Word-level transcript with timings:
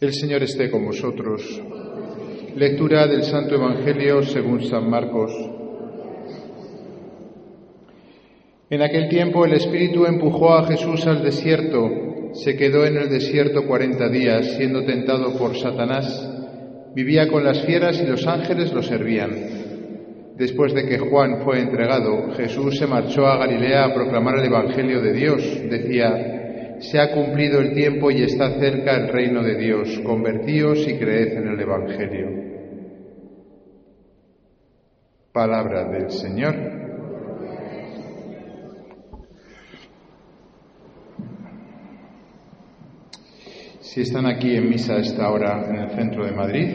El 0.00 0.12
Señor 0.12 0.44
esté 0.44 0.70
con 0.70 0.86
vosotros. 0.86 1.60
Lectura 2.54 3.08
del 3.08 3.24
Santo 3.24 3.56
Evangelio 3.56 4.22
según 4.22 4.62
San 4.62 4.88
Marcos. 4.88 5.32
En 8.70 8.80
aquel 8.80 9.08
tiempo 9.08 9.44
el 9.44 9.54
Espíritu 9.54 10.06
empujó 10.06 10.54
a 10.54 10.68
Jesús 10.68 11.04
al 11.08 11.24
desierto. 11.24 12.30
Se 12.34 12.54
quedó 12.54 12.86
en 12.86 12.96
el 12.96 13.08
desierto 13.08 13.66
cuarenta 13.66 14.08
días, 14.08 14.46
siendo 14.56 14.84
tentado 14.84 15.36
por 15.36 15.56
Satanás. 15.56 16.06
Vivía 16.94 17.26
con 17.26 17.42
las 17.42 17.64
fieras 17.66 18.00
y 18.00 18.06
los 18.06 18.24
ángeles 18.24 18.72
lo 18.72 18.84
servían. 18.84 19.34
Después 20.36 20.74
de 20.74 20.86
que 20.86 20.98
Juan 20.98 21.42
fue 21.42 21.58
entregado, 21.58 22.30
Jesús 22.36 22.78
se 22.78 22.86
marchó 22.86 23.26
a 23.26 23.38
Galilea 23.38 23.86
a 23.86 23.94
proclamar 23.94 24.38
el 24.38 24.46
Evangelio 24.46 25.00
de 25.00 25.12
Dios. 25.12 25.42
Decía, 25.68 26.37
se 26.80 27.00
ha 27.00 27.12
cumplido 27.12 27.60
el 27.60 27.74
tiempo 27.74 28.10
y 28.10 28.22
está 28.22 28.58
cerca 28.58 28.96
el 28.96 29.08
reino 29.08 29.42
de 29.42 29.56
Dios. 29.56 30.00
Convertíos 30.04 30.86
y 30.86 30.98
creed 30.98 31.38
en 31.38 31.48
el 31.48 31.60
Evangelio. 31.60 32.28
Palabra 35.32 35.88
del 35.88 36.10
Señor. 36.10 36.54
Si 43.80 44.02
están 44.02 44.26
aquí 44.26 44.54
en 44.54 44.68
misa 44.68 44.94
a 44.94 45.00
esta 45.00 45.30
hora 45.30 45.66
en 45.68 45.76
el 45.76 45.90
centro 45.90 46.24
de 46.24 46.32
Madrid 46.32 46.68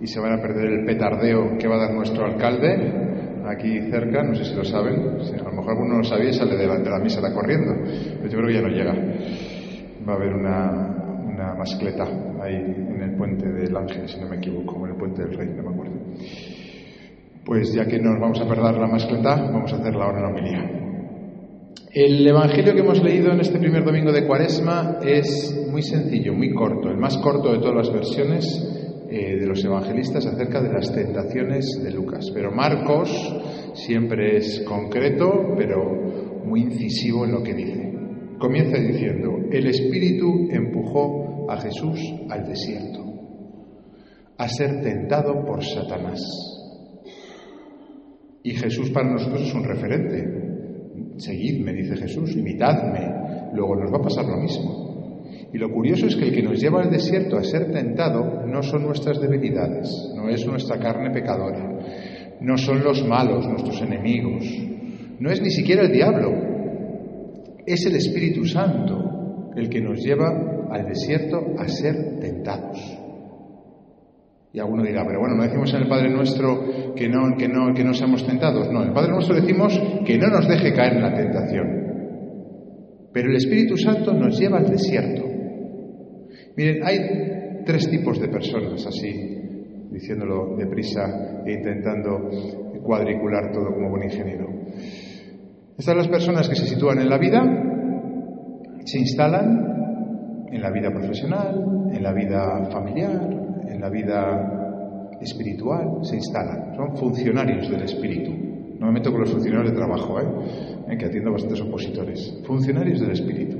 y 0.00 0.06
se 0.06 0.20
van 0.20 0.38
a 0.38 0.42
perder 0.42 0.66
el 0.66 0.84
petardeo 0.84 1.56
que 1.58 1.66
va 1.66 1.76
a 1.76 1.86
dar 1.86 1.94
nuestro 1.94 2.26
alcalde, 2.26 3.17
aquí 3.46 3.80
cerca, 3.90 4.22
no 4.22 4.34
sé 4.34 4.44
si 4.44 4.54
lo 4.54 4.64
saben, 4.64 4.94
a 4.94 5.42
lo 5.42 5.52
mejor 5.52 5.70
alguno 5.70 5.98
lo 5.98 6.04
sabía 6.04 6.30
y 6.30 6.34
sale 6.34 6.56
delante 6.56 6.84
de 6.84 6.90
la 6.90 7.02
misa, 7.02 7.20
corriendo, 7.32 7.72
pero 7.84 8.28
yo 8.28 8.38
creo 8.38 8.48
que 8.48 8.54
ya 8.54 8.62
no 8.62 8.68
llega. 8.68 8.94
Va 10.08 10.12
a 10.12 10.16
haber 10.16 10.34
una, 10.34 11.22
una 11.24 11.54
mascleta 11.54 12.04
ahí 12.42 12.54
en 12.54 13.02
el 13.02 13.16
puente 13.16 13.46
del 13.48 13.76
Ángel, 13.76 14.08
si 14.08 14.20
no 14.20 14.28
me 14.28 14.36
equivoco, 14.36 14.76
o 14.76 14.86
en 14.86 14.92
el 14.92 14.98
puente 14.98 15.22
del 15.22 15.36
Rey, 15.36 15.48
no 15.54 15.62
me 15.62 15.74
acuerdo. 15.74 15.94
Pues 17.44 17.72
ya 17.72 17.86
que 17.86 17.98
nos 17.98 18.20
vamos 18.20 18.40
a 18.40 18.48
perder 18.48 18.74
la 18.74 18.86
mascleta, 18.86 19.36
vamos 19.36 19.72
a 19.72 19.76
hacer 19.76 19.94
la 19.94 20.06
hora 20.06 20.18
en 20.18 20.22
la 20.22 20.28
homilía. 20.28 20.78
El 21.90 22.26
Evangelio 22.26 22.74
que 22.74 22.80
hemos 22.80 23.02
leído 23.02 23.32
en 23.32 23.40
este 23.40 23.58
primer 23.58 23.82
domingo 23.82 24.12
de 24.12 24.26
Cuaresma 24.26 24.98
es 25.02 25.66
muy 25.70 25.82
sencillo, 25.82 26.34
muy 26.34 26.52
corto, 26.52 26.90
el 26.90 26.98
más 26.98 27.16
corto 27.18 27.52
de 27.52 27.58
todas 27.58 27.76
las 27.76 27.92
versiones 27.92 28.77
eh, 29.10 29.36
de 29.38 29.46
los 29.46 29.64
evangelistas 29.64 30.26
acerca 30.26 30.60
de 30.60 30.72
las 30.72 30.92
tentaciones 30.92 31.80
de 31.82 31.90
Lucas. 31.90 32.30
Pero 32.34 32.50
Marcos 32.50 33.10
siempre 33.72 34.36
es 34.36 34.60
concreto, 34.66 35.54
pero 35.56 36.42
muy 36.44 36.60
incisivo 36.60 37.24
en 37.24 37.32
lo 37.32 37.42
que 37.42 37.54
dice. 37.54 37.92
Comienza 38.38 38.78
diciendo, 38.78 39.30
el 39.50 39.66
Espíritu 39.66 40.48
empujó 40.50 41.50
a 41.50 41.56
Jesús 41.60 41.98
al 42.28 42.46
desierto, 42.46 43.02
a 44.36 44.48
ser 44.48 44.82
tentado 44.82 45.44
por 45.44 45.64
Satanás. 45.64 46.20
Y 48.42 48.50
Jesús 48.52 48.90
para 48.90 49.10
nosotros 49.10 49.42
es 49.42 49.54
un 49.54 49.64
referente. 49.64 51.16
Seguidme, 51.16 51.72
dice 51.72 51.96
Jesús, 51.96 52.36
imitadme, 52.36 53.52
luego 53.54 53.74
nos 53.76 53.92
va 53.92 53.98
a 53.98 54.02
pasar 54.02 54.26
lo 54.26 54.36
mismo. 54.36 54.87
Y 55.52 55.58
lo 55.58 55.70
curioso 55.70 56.06
es 56.06 56.16
que 56.16 56.24
el 56.24 56.34
que 56.34 56.42
nos 56.42 56.60
lleva 56.60 56.82
al 56.82 56.90
desierto 56.90 57.38
a 57.38 57.42
ser 57.42 57.72
tentado 57.72 58.46
no 58.46 58.62
son 58.62 58.82
nuestras 58.82 59.20
debilidades, 59.20 59.88
no 60.14 60.28
es 60.28 60.46
nuestra 60.46 60.78
carne 60.78 61.10
pecadora, 61.10 61.78
no 62.40 62.58
son 62.58 62.84
los 62.84 63.06
malos, 63.06 63.48
nuestros 63.48 63.80
enemigos, 63.80 64.44
no 65.18 65.30
es 65.30 65.40
ni 65.40 65.50
siquiera 65.50 65.82
el 65.82 65.92
diablo, 65.92 66.32
es 67.66 67.86
el 67.86 67.96
Espíritu 67.96 68.44
Santo 68.44 69.52
el 69.56 69.68
que 69.68 69.80
nos 69.80 69.98
lleva 70.04 70.68
al 70.70 70.86
desierto 70.86 71.54
a 71.58 71.66
ser 71.66 72.20
tentados. 72.20 72.78
Y 74.52 74.60
alguno 74.60 74.82
dirá, 74.82 75.04
pero 75.06 75.20
bueno, 75.20 75.36
no 75.36 75.42
decimos 75.42 75.72
en 75.74 75.82
el 75.82 75.88
Padre 75.88 76.10
Nuestro 76.10 76.94
que 76.94 77.08
no, 77.08 77.36
que 77.36 77.48
no, 77.48 77.74
que 77.74 77.84
no 77.84 77.92
seamos 77.92 78.26
tentados. 78.26 78.70
No, 78.72 78.82
en 78.82 78.88
el 78.88 78.94
Padre 78.94 79.12
Nuestro 79.12 79.36
decimos 79.36 79.78
que 80.06 80.16
no 80.18 80.28
nos 80.28 80.48
deje 80.48 80.72
caer 80.72 80.94
en 80.94 81.02
la 81.02 81.14
tentación. 81.14 81.88
Pero 83.12 83.30
el 83.30 83.36
Espíritu 83.36 83.76
Santo 83.76 84.12
nos 84.14 84.38
lleva 84.38 84.58
al 84.58 84.70
desierto. 84.70 85.27
Miren, 86.58 86.82
hay 86.84 87.62
tres 87.64 87.88
tipos 87.88 88.18
de 88.18 88.26
personas 88.26 88.84
así, 88.84 89.12
diciéndolo 89.92 90.56
deprisa 90.56 91.44
e 91.46 91.52
intentando 91.52 92.28
cuadricular 92.82 93.52
todo 93.52 93.72
como 93.72 93.90
buen 93.90 94.02
ingeniero. 94.02 94.48
Están 95.78 95.98
las 95.98 96.08
personas 96.08 96.48
que 96.48 96.56
se 96.56 96.66
sitúan 96.66 96.98
en 96.98 97.08
la 97.08 97.16
vida, 97.16 97.44
se 98.84 98.98
instalan 98.98 100.48
en 100.50 100.60
la 100.60 100.72
vida 100.72 100.90
profesional, 100.90 101.90
en 101.92 102.02
la 102.02 102.12
vida 102.12 102.68
familiar, 102.72 103.20
en 103.68 103.80
la 103.80 103.88
vida 103.88 105.16
espiritual, 105.20 106.00
se 106.02 106.16
instalan. 106.16 106.74
Son 106.74 106.96
funcionarios 106.96 107.70
del 107.70 107.82
espíritu. 107.82 108.32
No 108.80 108.86
me 108.86 108.94
meto 108.94 109.12
con 109.12 109.20
los 109.20 109.30
funcionarios 109.30 109.70
de 109.70 109.76
trabajo, 109.76 110.18
¿eh? 110.18 110.26
En 110.88 110.98
que 110.98 111.06
atiendo 111.06 111.30
bastantes 111.30 111.60
opositores. 111.60 112.42
Funcionarios 112.44 112.98
del 112.98 113.12
espíritu. 113.12 113.57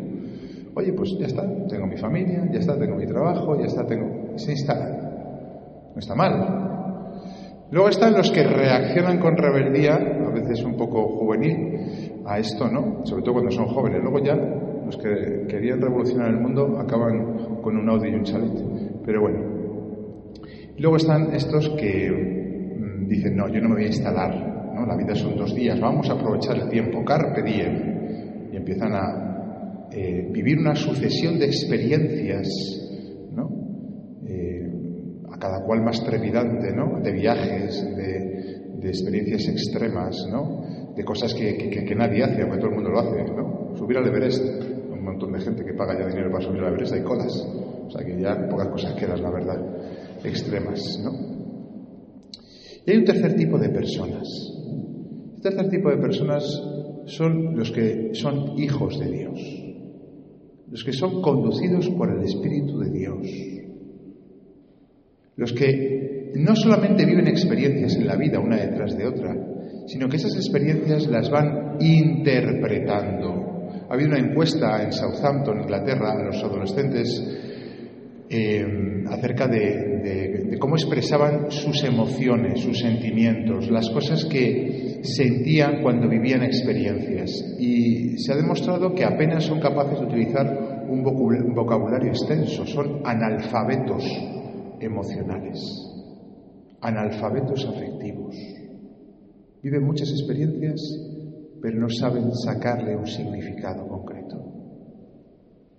Oye, 0.79 0.93
pues 0.93 1.19
ya 1.19 1.27
está, 1.27 1.43
tengo 1.67 1.89
mi 1.89 1.97
familia, 1.97 2.49
ya 2.53 2.61
está, 2.61 2.79
tengo 2.79 2.95
mi 2.95 3.05
trabajo, 3.05 3.59
ya 3.59 3.67
está, 3.67 3.85
tengo... 3.85 4.39
Se 4.39 4.53
instala. 4.53 5.91
No 5.93 5.99
está 5.99 6.15
mal. 6.15 7.19
Luego 7.73 7.89
están 7.89 8.15
los 8.15 8.31
que 8.31 8.45
reaccionan 8.45 9.19
con 9.19 9.37
rebeldía, 9.37 9.97
a 9.97 10.31
veces 10.31 10.63
un 10.63 10.77
poco 10.77 11.19
juvenil, 11.19 12.23
a 12.25 12.39
esto, 12.39 12.71
¿no? 12.71 13.05
Sobre 13.05 13.25
todo 13.25 13.33
cuando 13.35 13.51
son 13.51 13.67
jóvenes. 13.67 14.01
Luego 14.05 14.21
ya 14.25 14.37
los 14.37 14.97
que 14.99 15.49
querían 15.49 15.81
revolucionar 15.81 16.29
el 16.29 16.41
mundo 16.41 16.79
acaban 16.79 17.61
con 17.61 17.77
un 17.77 17.89
Audi 17.89 18.11
y 18.11 18.15
un 18.15 18.23
chalet. 18.23 19.03
Pero 19.05 19.23
bueno. 19.23 19.41
Luego 20.79 20.97
están 20.97 21.35
estos 21.35 21.71
que 21.71 22.09
mm, 22.09 23.09
dicen, 23.09 23.37
no, 23.37 23.49
yo 23.49 23.61
no 23.61 23.71
me 23.71 23.75
voy 23.75 23.85
a 23.85 23.89
instalar, 23.89 24.73
¿no? 24.77 24.87
La 24.87 24.97
vida 24.97 25.17
son 25.17 25.37
dos 25.37 25.53
días, 25.57 25.81
vamos 25.81 26.09
a 26.09 26.13
aprovechar 26.13 26.57
el 26.57 26.69
tiempo, 26.69 27.05
carpe 27.05 27.43
diem. 27.43 28.53
Y 28.53 28.57
empiezan 28.57 28.93
a 28.95 29.28
eh, 29.91 30.29
vivir 30.31 30.59
una 30.59 30.75
sucesión 30.75 31.39
de 31.39 31.47
experiencias, 31.47 32.47
¿no? 33.33 33.49
Eh, 34.27 34.71
a 35.31 35.39
cada 35.39 35.65
cual 35.65 35.83
más 35.83 36.05
trepidante, 36.05 36.75
¿no? 36.75 37.01
De 37.01 37.13
viajes, 37.13 37.97
de, 37.97 38.29
experiencias 38.89 39.49
extremas, 39.49 40.17
¿no? 40.31 40.95
De 40.95 41.05
cosas 41.05 41.35
que, 41.35 41.57
que, 41.57 41.95
nadie 41.95 42.23
hace, 42.23 42.43
aunque 42.43 42.59
todo 42.59 42.69
el 42.69 42.75
mundo 42.77 42.91
lo 42.91 43.01
hace, 43.01 43.25
¿no? 43.25 43.77
Subir 43.77 43.99
al 43.99 44.07
Everest, 44.07 44.43
un 44.91 45.05
montón 45.05 45.33
de 45.33 45.41
gente 45.41 45.65
que 45.65 45.75
paga 45.75 45.99
ya 45.99 46.07
dinero 46.07 46.31
para 46.31 46.45
subir 46.45 46.63
al 46.63 46.73
Everest, 46.73 46.95
hay 46.95 47.03
colas. 47.03 47.35
O 47.87 47.91
sea 47.91 48.05
que 48.05 48.21
ya 48.21 48.49
pocas 48.49 48.69
cosas 48.69 48.95
quedan, 48.95 49.23
la 49.23 49.31
verdad, 49.31 49.59
extremas, 50.25 51.01
¿no? 51.03 51.13
Y 52.87 52.91
hay 52.91 52.97
un 52.97 53.05
tercer 53.05 53.35
tipo 53.37 53.59
de 53.59 53.69
personas. 53.69 54.27
El 55.37 55.43
tercer 55.43 55.69
tipo 55.69 55.91
de 55.91 55.97
personas 55.97 56.45
son 57.07 57.57
los 57.57 57.71
que 57.71 58.11
son 58.15 58.59
hijos 58.59 58.99
de 58.99 59.11
Dios 59.11 59.68
los 60.71 60.85
que 60.85 60.93
son 60.93 61.23
conducidos 61.23 61.89
por 61.91 62.11
el 62.11 62.25
Espíritu 62.25 62.79
de 62.79 62.91
Dios, 62.91 63.29
los 65.37 65.53
que 65.53 66.33
no 66.35 66.55
solamente 66.55 67.07
viven 67.07 67.29
experiencias 67.29 67.97
en 67.97 68.07
la 68.07 68.17
vida 68.17 68.39
una 68.41 68.57
detrás 68.57 68.97
de 68.97 69.07
otra, 69.07 69.35
sino 69.87 70.09
que 70.09 70.17
esas 70.17 70.35
experiencias 70.37 71.07
las 71.07 71.31
van 71.31 71.77
interpretando. 71.81 73.49
Ha 73.89 73.95
habido 73.95 74.11
una 74.11 74.19
encuesta 74.19 74.83
en 74.83 74.93
Southampton, 74.93 75.63
Inglaterra, 75.63 76.13
a 76.13 76.25
los 76.25 76.43
adolescentes 76.43 77.23
eh, 78.29 79.05
acerca 79.09 79.49
de, 79.49 79.98
cómo 80.57 80.77
expresaban 80.77 81.51
sus 81.51 81.85
emociones, 81.85 82.61
sus 82.61 82.79
sentimientos, 82.79 83.71
las 83.71 83.89
cosas 83.91 84.25
que 84.25 85.01
sentían 85.03 85.83
cuando 85.83 86.09
vivían 86.09 86.43
experiencias. 86.43 87.31
Y 87.59 88.19
se 88.19 88.33
ha 88.33 88.37
demostrado 88.37 88.95
que 88.95 89.05
apenas 89.05 89.45
son 89.45 89.61
capaces 89.61 90.01
de 90.01 90.07
utilizar 90.07 90.87
un 90.89 91.03
vocabulario 91.55 92.11
extenso, 92.11 92.65
son 92.67 93.03
analfabetos 93.05 94.05
emocionales, 94.81 95.61
analfabetos 96.81 97.67
afectivos. 97.67 98.37
Viven 99.63 99.85
muchas 99.85 100.11
experiencias, 100.11 100.81
pero 101.61 101.79
no 101.81 101.89
saben 101.91 102.33
sacarle 102.33 102.97
un 102.97 103.07
significado 103.07 103.87
concreto. 103.87 104.48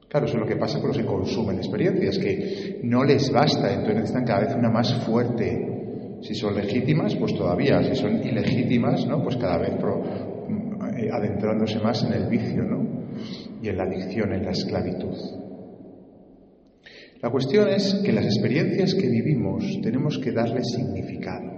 Claro, 0.10 0.26
eso 0.26 0.38
es 0.38 0.42
lo 0.42 0.48
que 0.48 0.56
pasa 0.56 0.80
los 0.80 0.98
que 0.98 1.06
consumen 1.06 1.58
experiencias, 1.58 2.18
que 2.18 2.80
no 2.84 3.04
les 3.04 3.32
basta, 3.32 3.72
entonces 3.72 3.96
necesitan 3.96 4.26
cada 4.26 4.40
vez 4.40 4.56
una 4.56 4.72
más 4.72 4.92
fuerte. 5.06 6.18
Si 6.24 6.34
son 6.34 6.56
legítimas, 6.56 7.16
pues 7.16 7.36
todavía, 7.36 7.84
si 7.84 7.96
son 7.96 8.16
ilegítimas, 8.26 9.06
¿no? 9.06 9.22
Pues 9.24 9.38
cada 9.38 9.60
vez 9.60 9.70
eh, 10.98 11.10
adentrándose 11.14 11.80
más 11.80 12.04
en 12.04 12.14
el 12.14 12.28
vicio, 12.28 12.64
¿no? 12.64 12.88
Y 13.62 13.70
en 13.70 13.78
la 13.78 13.84
adicción, 13.84 14.34
en 14.34 14.46
la 14.46 14.52
esclavitud. 14.52 15.16
La 17.22 17.30
cuestión 17.30 17.70
es 17.70 18.02
que 18.04 18.12
las 18.12 18.26
experiencias 18.26 18.96
que 18.96 19.08
vivimos 19.08 19.80
tenemos 19.84 20.18
que 20.18 20.32
darle 20.32 20.64
significado. 20.64 21.52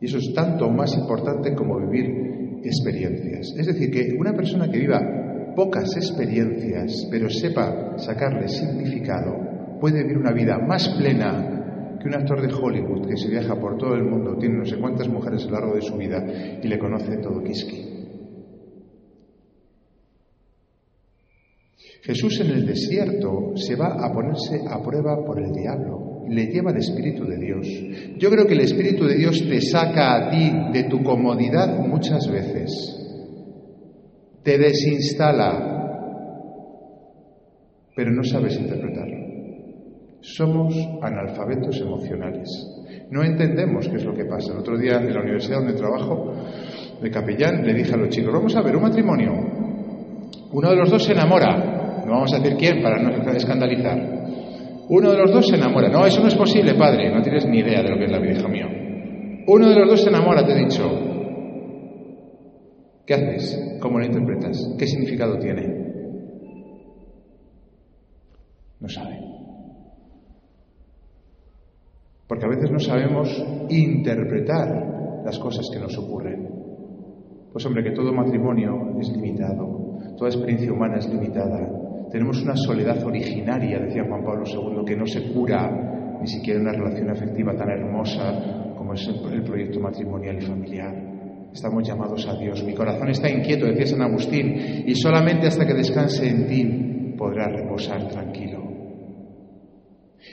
Y 0.00 0.06
eso 0.06 0.16
es 0.16 0.32
tanto 0.34 0.70
más 0.70 0.96
importante 0.96 1.54
como 1.54 1.78
vivir 1.78 2.60
experiencias. 2.64 3.54
Es 3.58 3.66
decir, 3.66 3.90
que 3.90 4.16
una 4.18 4.32
persona 4.32 4.70
que 4.70 4.78
viva 4.78 5.21
pocas 5.54 5.96
experiencias, 5.96 7.08
pero 7.10 7.28
sepa 7.28 7.98
sacarle 7.98 8.48
significado, 8.48 9.78
puede 9.80 10.02
vivir 10.02 10.18
una 10.18 10.32
vida 10.32 10.58
más 10.58 10.88
plena 10.90 11.98
que 12.00 12.08
un 12.08 12.14
actor 12.14 12.40
de 12.40 12.52
Hollywood 12.52 13.06
que 13.06 13.16
se 13.16 13.28
viaja 13.28 13.54
por 13.58 13.76
todo 13.78 13.94
el 13.94 14.04
mundo, 14.04 14.36
tiene 14.36 14.58
no 14.58 14.64
sé 14.64 14.76
cuántas 14.76 15.08
mujeres 15.08 15.44
a 15.44 15.46
lo 15.46 15.52
largo 15.52 15.74
de 15.74 15.82
su 15.82 15.96
vida 15.96 16.24
y 16.62 16.66
le 16.66 16.78
conoce 16.78 17.16
todo 17.18 17.42
Kiski. 17.42 17.92
Jesús 22.02 22.40
en 22.40 22.50
el 22.50 22.66
desierto 22.66 23.52
se 23.54 23.76
va 23.76 24.04
a 24.04 24.12
ponerse 24.12 24.60
a 24.68 24.82
prueba 24.82 25.24
por 25.24 25.40
el 25.40 25.52
diablo, 25.52 26.24
le 26.28 26.46
lleva 26.46 26.72
el 26.72 26.78
Espíritu 26.78 27.24
de 27.24 27.38
Dios. 27.38 27.68
Yo 28.18 28.28
creo 28.28 28.44
que 28.44 28.54
el 28.54 28.62
Espíritu 28.62 29.04
de 29.04 29.14
Dios 29.14 29.40
te 29.48 29.60
saca 29.60 30.16
a 30.16 30.30
ti 30.30 30.50
de 30.72 30.84
tu 30.88 31.04
comodidad 31.04 31.78
muchas 31.78 32.28
veces, 32.28 33.01
te 34.42 34.58
desinstala, 34.58 35.68
pero 37.94 38.10
no 38.10 38.24
sabes 38.24 38.58
interpretarlo. 38.58 39.22
Somos 40.20 40.74
analfabetos 41.02 41.80
emocionales. 41.80 42.48
No 43.10 43.22
entendemos 43.22 43.88
qué 43.88 43.96
es 43.96 44.04
lo 44.04 44.14
que 44.14 44.24
pasa. 44.24 44.52
El 44.52 44.60
otro 44.60 44.78
día 44.78 44.98
en 44.98 45.12
la 45.12 45.20
universidad 45.20 45.58
donde 45.58 45.74
trabajo, 45.74 46.32
de 47.00 47.10
capellán, 47.10 47.66
le 47.66 47.74
dije 47.74 47.92
a 47.92 47.96
los 47.96 48.08
chicos, 48.08 48.32
vamos 48.32 48.54
a 48.56 48.62
ver 48.62 48.76
un 48.76 48.82
matrimonio. 48.82 49.32
Uno 50.52 50.70
de 50.70 50.76
los 50.76 50.90
dos 50.90 51.04
se 51.04 51.12
enamora, 51.12 52.02
no 52.06 52.12
vamos 52.12 52.32
a 52.32 52.38
decir 52.38 52.56
quién 52.56 52.82
para 52.82 53.02
no 53.02 53.32
escandalizar. 53.32 54.22
Uno 54.88 55.10
de 55.10 55.18
los 55.18 55.32
dos 55.32 55.48
se 55.48 55.56
enamora. 55.56 55.88
No, 55.88 56.04
eso 56.06 56.20
no 56.20 56.28
es 56.28 56.34
posible, 56.34 56.74
padre. 56.74 57.12
No 57.14 57.22
tienes 57.22 57.46
ni 57.46 57.58
idea 57.58 57.82
de 57.82 57.90
lo 57.90 57.96
que 57.96 58.04
es 58.04 58.10
la 58.10 58.18
vida, 58.18 58.38
hijo 58.38 58.48
mío. 58.48 58.66
Uno 59.46 59.68
de 59.68 59.74
los 59.74 59.88
dos 59.88 60.02
se 60.02 60.08
enamora, 60.08 60.44
te 60.44 60.52
he 60.52 60.64
dicho. 60.64 61.11
¿Qué 63.06 63.14
haces? 63.14 63.78
¿Cómo 63.80 63.98
lo 63.98 64.06
interpretas? 64.06 64.56
¿Qué 64.78 64.86
significado 64.86 65.38
tiene? 65.38 65.82
No 68.80 68.88
sabe. 68.88 69.18
Porque 72.26 72.46
a 72.46 72.48
veces 72.48 72.70
no 72.70 72.78
sabemos 72.78 73.28
interpretar 73.68 75.22
las 75.24 75.38
cosas 75.38 75.68
que 75.72 75.80
nos 75.80 75.96
ocurren. 75.98 76.48
Pues 77.52 77.66
hombre, 77.66 77.84
que 77.84 77.90
todo 77.90 78.12
matrimonio 78.12 78.98
es 78.98 79.10
limitado, 79.10 79.98
toda 80.16 80.30
experiencia 80.30 80.72
humana 80.72 80.96
es 80.98 81.08
limitada, 81.08 82.08
tenemos 82.10 82.42
una 82.42 82.56
soledad 82.56 83.02
originaria, 83.04 83.78
decía 83.78 84.04
Juan 84.08 84.24
Pablo 84.24 84.44
II, 84.46 84.84
que 84.86 84.96
no 84.96 85.06
se 85.06 85.32
cura 85.32 86.18
ni 86.20 86.26
siquiera 86.26 86.60
una 86.60 86.72
relación 86.72 87.10
afectiva 87.10 87.54
tan 87.54 87.70
hermosa 87.70 88.74
como 88.76 88.94
es 88.94 89.06
el 89.08 89.42
proyecto 89.42 89.80
matrimonial 89.80 90.36
y 90.36 90.46
familiar. 90.46 91.11
Estamos 91.52 91.86
llamados 91.86 92.26
a 92.26 92.34
Dios. 92.36 92.62
Mi 92.64 92.74
corazón 92.74 93.10
está 93.10 93.28
inquieto, 93.28 93.66
decía 93.66 93.86
San 93.86 94.02
Agustín, 94.02 94.84
y 94.86 94.94
solamente 94.94 95.46
hasta 95.46 95.66
que 95.66 95.74
descanse 95.74 96.28
en 96.28 96.46
ti 96.46 97.14
podrá 97.16 97.48
reposar 97.48 98.08
tranquilo. 98.08 98.72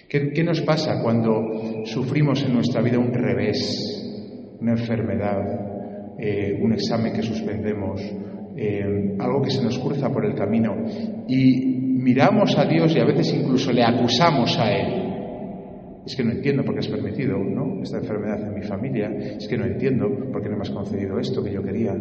¿Qué, 0.07 0.43
nos 0.43 0.61
pasa 0.61 1.01
cuando 1.01 1.85
sufrimos 1.85 2.43
en 2.43 2.53
nuestra 2.53 2.81
vida 2.81 2.97
un 2.97 3.13
revés, 3.13 4.57
una 4.59 4.71
enfermedad, 4.71 6.17
eh, 6.17 6.57
un 6.61 6.73
examen 6.73 7.13
que 7.13 7.21
suspendemos, 7.21 8.01
eh, 8.55 9.15
algo 9.19 9.41
que 9.41 9.51
se 9.51 9.63
nos 9.63 9.77
cruza 9.77 10.09
por 10.09 10.25
el 10.25 10.35
camino 10.35 10.75
y 11.27 11.65
miramos 11.65 12.57
a 12.57 12.65
Dios 12.65 12.95
y 12.95 12.99
a 12.99 13.05
veces 13.05 13.33
incluso 13.33 13.71
le 13.71 13.83
acusamos 13.83 14.57
a 14.57 14.71
Él. 14.71 15.08
Es 16.09 16.15
que 16.15 16.23
no 16.23 16.31
entiendo 16.31 16.65
por 16.65 16.73
qué 16.73 16.79
has 16.79 16.87
permitido 16.87 17.37
¿no? 17.37 17.83
esta 17.83 17.97
enfermedad 17.97 18.41
en 18.41 18.55
mi 18.55 18.63
familia, 18.63 19.09
es 19.37 19.47
que 19.47 19.55
no 19.55 19.65
entiendo 19.65 20.09
por 20.31 20.41
qué 20.41 20.49
no 20.49 20.55
me 20.55 20.63
has 20.63 20.71
concedido 20.71 21.19
esto 21.19 21.43
que 21.43 21.53
yo 21.53 21.61
quería. 21.61 21.95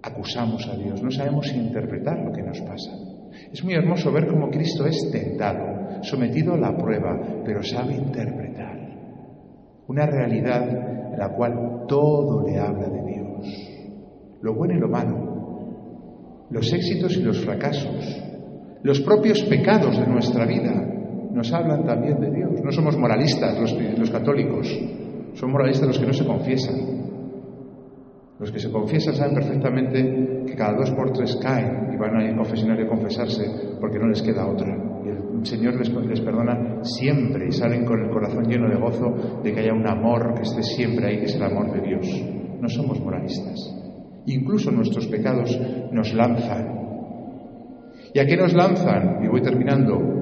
Acusamos 0.00 0.68
a 0.68 0.76
Dios, 0.76 1.02
no 1.02 1.10
sabemos 1.10 1.52
interpretar 1.52 2.20
lo 2.24 2.30
que 2.30 2.42
nos 2.42 2.60
pasa. 2.60 2.92
Es 3.52 3.64
muy 3.64 3.74
hermoso 3.74 4.12
ver 4.12 4.28
cómo 4.28 4.48
Cristo 4.48 4.86
es 4.86 5.10
tentado, 5.10 6.04
sometido 6.04 6.54
a 6.54 6.58
la 6.58 6.76
prueba, 6.76 7.42
pero 7.44 7.64
sabe 7.64 7.94
interpretar 7.94 8.78
una 9.88 10.06
realidad 10.06 11.12
en 11.14 11.18
la 11.18 11.30
cual 11.30 11.86
todo 11.88 12.46
le 12.46 12.60
habla 12.60 12.88
de 12.88 13.02
Dios 13.02 13.12
lo 14.40 14.54
bueno 14.54 14.74
y 14.74 14.78
lo 14.78 14.88
malo, 14.88 16.46
los 16.48 16.72
éxitos 16.72 17.16
y 17.16 17.22
los 17.22 17.44
fracasos, 17.44 18.22
los 18.84 19.00
propios 19.00 19.42
pecados 19.42 19.98
de 19.98 20.06
nuestra 20.06 20.46
vida, 20.46 20.91
nos 21.32 21.52
hablan 21.52 21.84
también 21.84 22.20
de 22.20 22.30
Dios. 22.30 22.62
No 22.62 22.70
somos 22.70 22.96
moralistas 22.96 23.58
los, 23.98 24.10
católicos, 24.10 24.68
son 25.34 25.50
moralistas 25.50 25.88
los 25.88 25.98
que 25.98 26.06
no 26.06 26.12
se 26.12 26.26
confiesan. 26.26 27.02
Los 28.38 28.50
que 28.50 28.58
se 28.58 28.70
confiesan 28.70 29.14
saben 29.14 29.34
perfectamente 29.34 30.44
que 30.46 30.54
cada 30.54 30.74
dos 30.76 30.90
por 30.90 31.12
tres 31.12 31.38
caen 31.42 31.92
y 31.94 31.96
van 31.96 32.16
al 32.16 32.36
confesionario 32.36 32.86
a 32.86 32.88
confesarse 32.88 33.44
porque 33.80 33.98
no 33.98 34.08
les 34.08 34.20
queda 34.20 34.46
otra. 34.46 34.76
Y 35.04 35.08
el 35.38 35.46
Señor 35.46 35.74
les, 35.76 35.88
les, 35.90 36.20
perdona 36.20 36.82
siempre 36.82 37.46
y 37.48 37.52
salen 37.52 37.84
con 37.84 38.02
el 38.02 38.10
corazón 38.10 38.44
lleno 38.44 38.68
de 38.68 38.76
gozo 38.76 39.40
de 39.42 39.52
que 39.52 39.60
haya 39.60 39.72
un 39.72 39.86
amor 39.86 40.34
que 40.34 40.42
esté 40.42 40.62
siempre 40.62 41.06
ahí, 41.06 41.18
que 41.18 41.26
es 41.26 41.36
el 41.36 41.44
amor 41.44 41.72
de 41.72 41.80
Dios. 41.86 42.24
No 42.60 42.68
somos 42.68 43.00
moralistas. 43.00 43.56
Incluso 44.26 44.70
nuestros 44.70 45.06
pecados 45.06 45.58
nos 45.92 46.12
lanzan. 46.14 46.82
¿Y 48.14 48.18
a 48.18 48.26
qué 48.26 48.36
nos 48.36 48.52
lanzan? 48.54 49.24
Y 49.24 49.28
voy 49.28 49.40
terminando. 49.40 50.21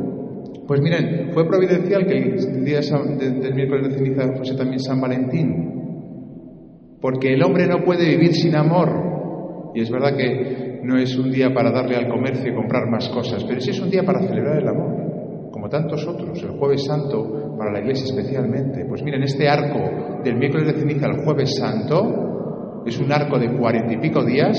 Pues 0.71 0.81
miren, 0.83 1.33
fue 1.33 1.49
providencial 1.49 2.07
que 2.07 2.17
el 2.17 2.65
día 2.65 2.79
del 2.79 3.55
miércoles 3.57 3.89
de 3.89 3.99
ceniza 3.99 4.33
fuese 4.37 4.55
también 4.55 4.79
San 4.79 5.01
Valentín. 5.01 6.97
Porque 7.01 7.35
el 7.35 7.43
hombre 7.43 7.67
no 7.67 7.83
puede 7.85 8.09
vivir 8.09 8.33
sin 8.35 8.55
amor. 8.55 9.73
Y 9.75 9.81
es 9.81 9.91
verdad 9.91 10.17
que 10.17 10.79
no 10.85 10.97
es 10.97 11.19
un 11.19 11.33
día 11.33 11.53
para 11.53 11.73
darle 11.73 11.97
al 11.97 12.07
comercio 12.07 12.53
y 12.53 12.55
comprar 12.55 12.89
más 12.89 13.09
cosas, 13.09 13.43
pero 13.43 13.61
sí 13.61 13.71
es 13.71 13.81
un 13.81 13.91
día 13.91 14.05
para 14.05 14.21
celebrar 14.21 14.63
el 14.63 14.69
amor, 14.69 15.51
como 15.51 15.69
tantos 15.69 16.07
otros. 16.07 16.41
El 16.41 16.51
jueves 16.51 16.85
santo, 16.85 17.57
para 17.59 17.73
la 17.73 17.81
iglesia 17.81 18.05
especialmente. 18.05 18.85
Pues 18.89 19.03
miren, 19.03 19.25
este 19.25 19.49
arco 19.49 20.23
del 20.23 20.37
miércoles 20.37 20.73
de 20.73 20.79
ceniza 20.79 21.07
al 21.07 21.25
jueves 21.25 21.53
santo 21.57 22.85
es 22.87 22.97
un 23.01 23.11
arco 23.11 23.41
de 23.41 23.59
cuarenta 23.59 23.93
y 23.93 23.99
pico 23.99 24.25
días 24.25 24.57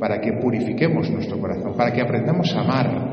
para 0.00 0.22
que 0.22 0.32
purifiquemos 0.40 1.10
nuestro 1.10 1.38
corazón, 1.38 1.74
para 1.76 1.92
que 1.92 2.00
aprendamos 2.00 2.50
a 2.56 2.60
amar. 2.60 3.07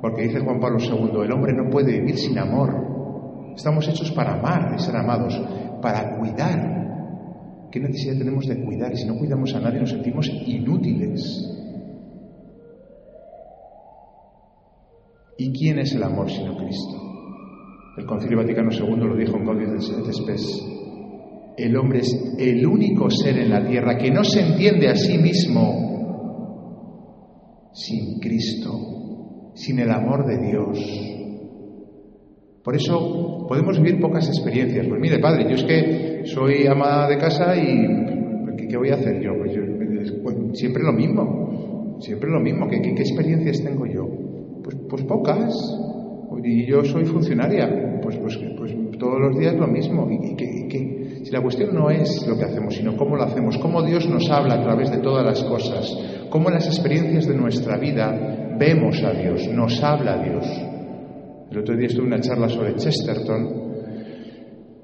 Porque 0.00 0.22
dice 0.22 0.40
Juan 0.40 0.60
Pablo 0.60 0.78
II, 0.80 1.22
el 1.24 1.32
hombre 1.32 1.52
no 1.52 1.70
puede 1.70 1.98
vivir 2.00 2.16
sin 2.16 2.38
amor. 2.38 3.52
Estamos 3.54 3.86
hechos 3.88 4.10
para 4.12 4.34
amar 4.34 4.74
y 4.76 4.80
ser 4.80 4.96
amados, 4.96 5.40
para 5.82 6.16
cuidar. 6.18 7.68
¿Qué 7.70 7.80
necesidad 7.80 8.18
tenemos 8.18 8.46
de 8.46 8.64
cuidar? 8.64 8.92
Y 8.92 8.96
si 8.96 9.06
no 9.06 9.16
cuidamos 9.16 9.54
a 9.54 9.60
nadie 9.60 9.80
nos 9.80 9.90
sentimos 9.90 10.28
inútiles. 10.46 11.56
¿Y 15.38 15.52
quién 15.52 15.78
es 15.78 15.94
el 15.94 16.02
amor 16.02 16.30
sino 16.30 16.56
Cristo? 16.56 17.00
El 17.96 18.06
Concilio 18.06 18.38
Vaticano 18.38 18.70
II 18.72 18.96
lo 18.96 19.16
dijo 19.16 19.36
en 19.36 19.44
Gaudium 19.44 19.74
et 19.74 20.12
Spes. 20.12 20.66
El 21.56 21.76
hombre 21.76 22.00
es 22.00 22.34
el 22.38 22.66
único 22.66 23.10
ser 23.10 23.38
en 23.38 23.50
la 23.50 23.66
tierra 23.66 23.98
que 23.98 24.10
no 24.10 24.24
se 24.24 24.40
entiende 24.40 24.88
a 24.88 24.94
sí 24.94 25.18
mismo 25.18 25.90
sin 27.72 28.18
Cristo, 28.18 29.09
sin 29.54 29.78
el 29.78 29.90
amor 29.90 30.26
de 30.26 30.38
Dios. 30.38 31.10
Por 32.62 32.76
eso 32.76 33.46
podemos 33.48 33.80
vivir 33.80 34.00
pocas 34.00 34.28
experiencias. 34.28 34.86
Pues 34.86 35.00
mire, 35.00 35.18
padre, 35.18 35.44
yo 35.48 35.56
es 35.56 35.64
que 35.64 36.22
soy 36.24 36.66
ama 36.66 37.08
de 37.08 37.16
casa 37.16 37.56
y 37.56 38.66
¿qué, 38.68 38.76
voy 38.76 38.90
a 38.90 38.94
hacer 38.94 39.20
yo? 39.22 39.32
Pues, 39.38 40.12
pues 40.22 40.36
siempre 40.58 40.82
lo 40.82 40.92
mismo, 40.92 41.96
siempre 42.00 42.30
lo 42.30 42.40
mismo. 42.40 42.68
¿Qué, 42.68 42.76
experiencias 42.76 43.62
tengo 43.62 43.86
yo? 43.86 44.06
Pues, 44.62 44.76
pues 44.88 45.02
pocas. 45.04 45.54
Y 46.42 46.66
yo 46.66 46.84
soy 46.84 47.04
funcionaria, 47.04 47.98
pues, 48.02 48.16
pues, 48.18 48.38
pues 48.56 48.74
todos 48.98 49.20
los 49.20 49.38
días 49.38 49.54
lo 49.56 49.66
mismo. 49.66 50.08
¿Y, 50.10 50.36
qué, 50.36 51.22
si 51.24 51.30
la 51.30 51.42
cuestión 51.42 51.74
no 51.74 51.90
es 51.90 52.26
lo 52.26 52.36
que 52.38 52.44
hacemos, 52.44 52.74
sino 52.74 52.96
cómo 52.96 53.16
lo 53.16 53.24
hacemos, 53.24 53.58
cómo 53.58 53.82
Dios 53.82 54.08
nos 54.08 54.30
habla 54.30 54.54
a 54.54 54.62
través 54.62 54.90
de 54.90 54.98
todas 54.98 55.24
las 55.24 55.42
cosas, 55.44 55.96
cómo 56.30 56.50
las 56.50 56.66
experiencias 56.66 57.26
de 57.26 57.34
nuestra 57.34 57.78
vida 57.78 58.49
vemos 58.60 59.02
a 59.02 59.12
Dios, 59.12 59.48
nos 59.48 59.82
habla 59.82 60.12
a 60.12 60.22
Dios. 60.22 60.46
El 61.50 61.58
otro 61.58 61.74
día 61.74 61.86
estuve 61.86 62.06
en 62.06 62.12
una 62.12 62.20
charla 62.20 62.48
sobre 62.48 62.74
Chesterton, 62.76 63.72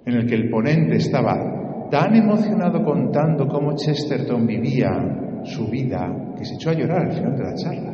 en 0.06 0.14
el 0.14 0.26
que 0.26 0.34
el 0.34 0.48
ponente 0.48 0.96
estaba 0.96 1.88
tan 1.90 2.16
emocionado 2.16 2.82
contando 2.82 3.46
cómo 3.46 3.76
Chesterton 3.76 4.46
vivía 4.46 5.42
su 5.44 5.68
vida 5.68 6.34
que 6.36 6.44
se 6.44 6.54
echó 6.54 6.70
a 6.70 6.74
llorar 6.74 7.02
al 7.02 7.12
final 7.12 7.36
de 7.36 7.44
la 7.44 7.54
charla. 7.54 7.92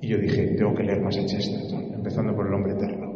Y 0.00 0.08
yo 0.08 0.18
dije, 0.18 0.54
tengo 0.58 0.74
que 0.74 0.82
leer 0.82 1.00
más 1.00 1.16
a 1.16 1.24
Chesterton, 1.24 1.94
empezando 1.94 2.34
por 2.34 2.48
el 2.48 2.54
hombre 2.54 2.72
eterno 2.72 3.14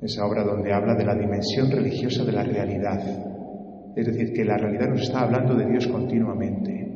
esa 0.00 0.26
obra 0.26 0.44
donde 0.44 0.70
habla 0.70 0.94
de 0.94 1.04
la 1.04 1.14
dimensión 1.14 1.70
religiosa 1.70 2.24
de 2.24 2.32
la 2.32 2.42
realidad. 2.44 3.00
Es 3.96 4.06
decir, 4.06 4.34
que 4.34 4.44
la 4.44 4.58
realidad 4.58 4.88
nos 4.88 5.00
está 5.00 5.20
hablando 5.20 5.54
de 5.54 5.66
Dios 5.66 5.86
continuamente. 5.88 6.93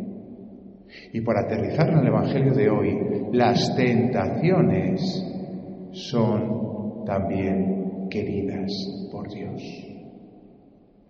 Y 1.13 1.21
por 1.21 1.37
aterrizar 1.37 1.89
en 1.91 1.99
el 1.99 2.07
Evangelio 2.07 2.55
de 2.55 2.71
hoy, 2.71 2.99
las 3.33 3.75
tentaciones 3.77 5.01
son 5.93 7.05
también 7.05 8.09
queridas 8.11 8.71
por 9.11 9.29
Dios. 9.29 9.63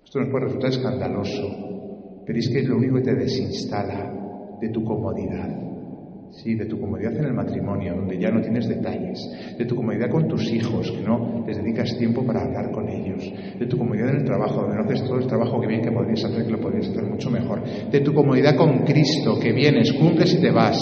Esto 0.04 0.20
nos 0.20 0.30
puede 0.30 0.46
resultar 0.46 0.70
escandaloso, 0.70 2.22
pero 2.24 2.38
es 2.38 2.48
que 2.48 2.60
es 2.60 2.68
lo 2.68 2.76
único 2.76 2.96
que 2.96 3.02
te 3.02 3.14
desinstala 3.14 4.56
de 4.60 4.68
tu 4.70 4.82
comodidad. 4.84 5.68
Sí, 6.30 6.54
de 6.54 6.66
tu 6.66 6.78
comodidad 6.78 7.16
en 7.16 7.24
el 7.24 7.32
matrimonio, 7.32 7.96
donde 7.96 8.18
ya 8.18 8.30
no 8.30 8.40
tienes 8.40 8.68
detalles. 8.68 9.18
De 9.56 9.64
tu 9.64 9.74
comodidad 9.74 10.10
con 10.10 10.28
tus 10.28 10.52
hijos, 10.52 10.90
que 10.90 11.02
no 11.02 11.44
les 11.46 11.56
dedicas 11.56 11.96
tiempo 11.98 12.24
para 12.24 12.42
hablar 12.42 12.70
con 12.70 12.88
ellos. 12.88 13.24
De 13.58 13.66
tu 13.66 13.78
comodidad 13.78 14.10
en 14.10 14.16
el 14.18 14.24
trabajo, 14.24 14.60
donde 14.60 14.76
no 14.76 14.84
haces 14.84 15.02
todo 15.04 15.18
el 15.18 15.26
trabajo 15.26 15.60
que 15.60 15.66
bien 15.66 15.82
que 15.82 15.90
podrías 15.90 16.24
hacer, 16.24 16.44
que 16.44 16.52
lo 16.52 16.60
podrías 16.60 16.88
hacer 16.88 17.04
mucho 17.04 17.30
mejor. 17.30 17.62
De 17.90 18.00
tu 18.00 18.12
comodidad 18.12 18.56
con 18.56 18.84
Cristo, 18.84 19.38
que 19.40 19.52
vienes, 19.52 19.92
cumples 19.94 20.34
y 20.34 20.40
te 20.40 20.50
vas. 20.50 20.78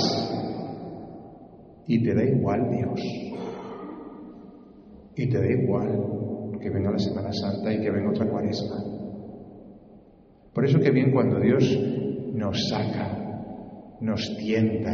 Y 1.86 2.02
te 2.02 2.14
da 2.14 2.24
igual 2.24 2.68
Dios. 2.70 3.00
Y 5.16 5.28
te 5.28 5.38
da 5.38 5.46
igual 5.46 6.58
que 6.60 6.70
venga 6.70 6.90
la 6.90 6.98
Semana 6.98 7.32
Santa 7.32 7.72
y 7.72 7.80
que 7.80 7.90
venga 7.90 8.10
otra 8.10 8.26
cuaresma. 8.26 8.76
Por 10.52 10.64
eso 10.64 10.80
que 10.80 10.90
bien 10.90 11.12
cuando 11.12 11.38
Dios 11.38 11.64
nos 12.34 12.68
saca, 12.68 13.26
nos 14.00 14.36
tienta, 14.38 14.92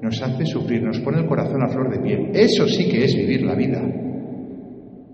nos 0.00 0.22
hace 0.22 0.46
sufrir, 0.46 0.82
nos 0.82 1.00
pone 1.00 1.18
el 1.18 1.26
corazón 1.26 1.62
a 1.62 1.68
flor 1.68 1.90
de 1.90 1.98
piel. 2.00 2.30
Eso 2.34 2.66
sí 2.66 2.88
que 2.88 3.04
es 3.04 3.16
vivir 3.16 3.42
la 3.42 3.54
vida. 3.54 3.82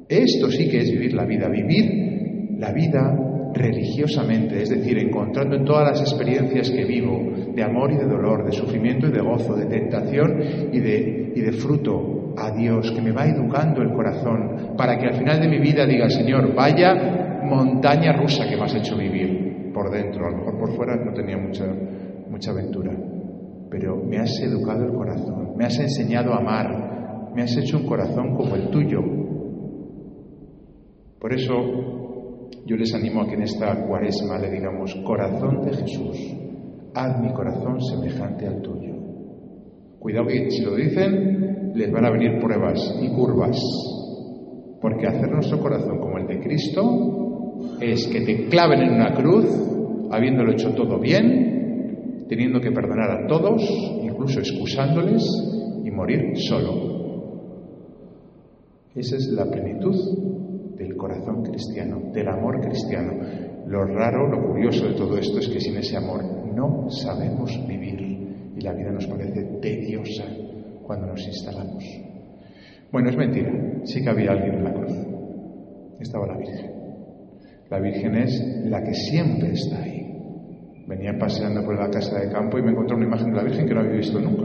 Esto 0.08 0.50
sí 0.50 0.68
que 0.68 0.78
es 0.78 0.90
vivir 0.90 1.14
la 1.14 1.24
vida. 1.24 1.48
Vivir 1.48 2.56
la 2.58 2.72
vida 2.72 3.18
religiosamente, 3.54 4.62
es 4.62 4.68
decir, 4.68 4.98
encontrando 4.98 5.56
en 5.56 5.64
todas 5.64 5.90
las 5.90 6.00
experiencias 6.00 6.70
que 6.70 6.84
vivo, 6.84 7.20
de 7.54 7.62
amor 7.62 7.92
y 7.92 7.96
de 7.96 8.04
dolor, 8.04 8.44
de 8.44 8.52
sufrimiento 8.52 9.06
y 9.06 9.12
de 9.12 9.20
gozo, 9.20 9.54
de 9.54 9.66
tentación 9.66 10.42
y 10.72 10.80
de, 10.80 11.52
fruto, 11.52 12.34
a 12.36 12.50
Dios, 12.50 12.90
que 12.90 13.00
me 13.00 13.12
va 13.12 13.26
educando 13.26 13.80
el 13.80 13.92
corazón, 13.92 14.74
para 14.76 14.98
que 14.98 15.06
al 15.06 15.14
final 15.14 15.40
de 15.40 15.48
mi 15.48 15.60
vida 15.60 15.86
diga, 15.86 16.10
Señor, 16.10 16.52
vaya 16.52 17.40
montaña 17.44 18.12
rusa 18.12 18.44
que 18.48 18.56
me 18.56 18.64
has 18.64 18.74
hecho 18.74 18.96
vivir 18.96 19.70
por 19.72 19.88
dentro, 19.90 20.26
a 20.26 20.30
lo 20.30 20.38
mejor 20.38 20.58
por 20.58 20.74
fuera 20.74 20.96
no 20.96 21.12
tenía 21.12 21.36
mucha, 21.36 21.64
mucha 22.28 22.50
aventura 22.50 22.90
pero 23.74 23.96
me 23.96 24.18
has 24.18 24.30
educado 24.40 24.84
el 24.84 24.92
corazón, 24.92 25.56
me 25.56 25.64
has 25.64 25.76
enseñado 25.80 26.32
a 26.32 26.36
amar, 26.36 27.32
me 27.34 27.42
has 27.42 27.56
hecho 27.56 27.78
un 27.78 27.86
corazón 27.86 28.36
como 28.36 28.54
el 28.54 28.70
tuyo. 28.70 29.00
Por 31.18 31.32
eso 31.32 32.48
yo 32.64 32.76
les 32.76 32.94
animo 32.94 33.22
a 33.22 33.26
que 33.26 33.34
en 33.34 33.42
esta 33.42 33.84
cuaresma 33.84 34.38
le 34.38 34.52
digamos, 34.52 34.94
corazón 35.04 35.62
de 35.62 35.72
Jesús, 35.72 36.16
haz 36.94 37.20
mi 37.20 37.32
corazón 37.32 37.80
semejante 37.80 38.46
al 38.46 38.62
tuyo. 38.62 38.94
Cuidado 39.98 40.28
que 40.28 40.52
si 40.52 40.62
lo 40.62 40.76
dicen, 40.76 41.72
les 41.74 41.90
van 41.90 42.04
a 42.04 42.12
venir 42.12 42.38
pruebas 42.38 42.78
y 43.02 43.08
curvas, 43.08 43.58
porque 44.80 45.08
hacer 45.08 45.32
nuestro 45.32 45.58
corazón 45.58 45.98
como 45.98 46.18
el 46.18 46.28
de 46.28 46.38
Cristo 46.38 47.80
es 47.80 48.06
que 48.06 48.20
te 48.20 48.46
claven 48.46 48.82
en 48.82 48.94
una 48.94 49.12
cruz, 49.14 49.46
habiéndolo 50.12 50.52
hecho 50.52 50.72
todo 50.76 51.00
bien, 51.00 51.54
teniendo 52.28 52.60
que 52.60 52.70
perdonar 52.70 53.10
a 53.10 53.26
todos, 53.26 53.62
incluso 54.02 54.40
excusándoles, 54.40 55.22
y 55.84 55.90
morir 55.90 56.32
solo. 56.36 56.94
Esa 58.94 59.16
es 59.16 59.28
la 59.28 59.50
plenitud 59.50 60.74
del 60.76 60.96
corazón 60.96 61.42
cristiano, 61.42 62.10
del 62.12 62.28
amor 62.28 62.60
cristiano. 62.60 63.12
Lo 63.66 63.84
raro, 63.84 64.28
lo 64.28 64.46
curioso 64.46 64.86
de 64.88 64.94
todo 64.94 65.18
esto 65.18 65.38
es 65.38 65.48
que 65.48 65.60
sin 65.60 65.76
ese 65.76 65.96
amor 65.96 66.22
no 66.54 66.88
sabemos 66.90 67.58
vivir 67.66 68.00
y 68.56 68.60
la 68.60 68.72
vida 68.72 68.90
nos 68.90 69.06
parece 69.06 69.42
tediosa 69.60 70.24
cuando 70.86 71.06
nos 71.06 71.26
instalamos. 71.26 71.84
Bueno, 72.92 73.10
es 73.10 73.16
mentira, 73.16 73.52
sí 73.84 74.02
que 74.02 74.10
había 74.10 74.32
alguien 74.32 74.54
en 74.54 74.64
la 74.64 74.72
cruz. 74.72 74.92
Estaba 75.98 76.26
la 76.26 76.36
Virgen. 76.36 76.70
La 77.70 77.80
Virgen 77.80 78.14
es 78.14 78.64
la 78.66 78.82
que 78.84 78.94
siempre 78.94 79.52
está 79.52 79.82
ahí. 79.82 80.03
Venía 80.86 81.16
paseando 81.18 81.64
por 81.64 81.78
la 81.78 81.88
casa 81.88 82.20
de 82.20 82.30
campo 82.30 82.58
y 82.58 82.62
me 82.62 82.72
encontré 82.72 82.94
una 82.96 83.06
imagen 83.06 83.30
de 83.30 83.36
la 83.36 83.42
Virgen 83.42 83.66
que 83.66 83.74
no 83.74 83.80
había 83.80 83.96
visto 83.96 84.20
nunca. 84.20 84.44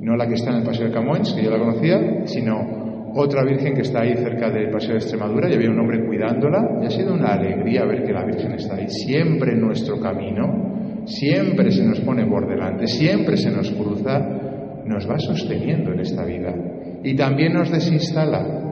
No 0.00 0.16
la 0.16 0.28
que 0.28 0.34
está 0.34 0.50
en 0.50 0.58
el 0.58 0.62
Paseo 0.62 0.86
de 0.86 0.92
Camões, 0.92 1.32
que 1.32 1.42
yo 1.42 1.50
la 1.50 1.58
conocía, 1.58 2.26
sino 2.26 3.10
otra 3.14 3.42
Virgen 3.44 3.74
que 3.74 3.80
está 3.82 4.02
ahí 4.02 4.14
cerca 4.14 4.50
del 4.50 4.70
Paseo 4.70 4.92
de 4.92 4.98
Extremadura 4.98 5.50
y 5.50 5.54
había 5.54 5.70
un 5.70 5.80
hombre 5.80 6.04
cuidándola. 6.06 6.78
Y 6.82 6.86
ha 6.86 6.90
sido 6.90 7.14
una 7.14 7.32
alegría 7.32 7.84
ver 7.84 8.04
que 8.04 8.12
la 8.12 8.24
Virgen 8.24 8.52
está 8.52 8.76
ahí, 8.76 8.88
siempre 8.88 9.52
en 9.52 9.60
nuestro 9.60 9.98
camino, 9.98 11.02
siempre 11.06 11.72
se 11.72 11.84
nos 11.84 12.00
pone 12.00 12.24
por 12.26 12.48
delante, 12.48 12.86
siempre 12.86 13.36
se 13.36 13.50
nos 13.50 13.70
cruza, 13.72 14.20
nos 14.84 15.08
va 15.10 15.18
sosteniendo 15.18 15.92
en 15.92 16.00
esta 16.00 16.24
vida. 16.24 16.54
Y 17.02 17.16
también 17.16 17.52
nos 17.52 17.70
desinstala. 17.70 18.62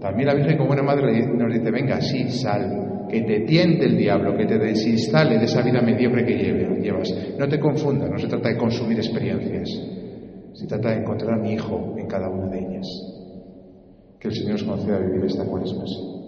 También 0.00 0.26
la 0.26 0.34
Virgen 0.34 0.56
como 0.56 0.68
buena 0.68 0.82
madre 0.82 1.26
nos 1.26 1.52
dice, 1.52 1.70
venga, 1.70 2.00
sí, 2.00 2.30
sal, 2.30 2.84
que 3.14 3.20
te 3.20 3.40
tiente 3.42 3.84
el 3.84 3.96
diablo, 3.96 4.36
que 4.36 4.44
te 4.44 4.58
desinstale 4.58 5.38
de 5.38 5.44
esa 5.44 5.62
vida 5.62 5.80
mediocre 5.80 6.26
que 6.26 6.34
llevas. 6.34 7.14
No 7.38 7.48
te 7.48 7.60
confundas, 7.60 8.10
no 8.10 8.18
se 8.18 8.26
trata 8.26 8.48
de 8.48 8.56
consumir 8.56 8.98
experiencias, 8.98 9.70
se 10.52 10.66
trata 10.66 10.90
de 10.90 11.02
encontrar 11.02 11.34
a 11.34 11.40
mi 11.40 11.52
hijo 11.52 11.94
en 11.96 12.08
cada 12.08 12.28
una 12.28 12.48
de 12.48 12.58
ellas. 12.58 12.88
Que 14.18 14.26
el 14.28 14.34
Señor 14.34 14.52
nos 14.54 14.64
conceda 14.64 14.98
vivir 14.98 15.26
esta 15.26 15.44
cuaresma 15.44 15.84